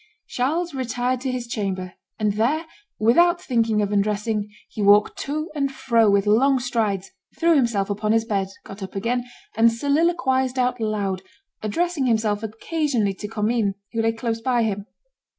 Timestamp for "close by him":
14.11-14.87